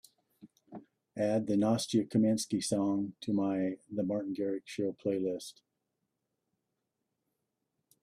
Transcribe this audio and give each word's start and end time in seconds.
Add 1.15 1.45
the 1.45 1.53
Nastya 1.55 2.05
Kamenskih 2.09 2.63
song 2.63 3.13
to 3.21 3.33
my 3.33 3.77
The 3.93 4.01
Martin 4.01 4.33
Garrix 4.33 4.61
Show 4.65 4.93
playlist. 4.93 5.61